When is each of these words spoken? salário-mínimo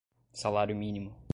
salário-mínimo 0.33 1.15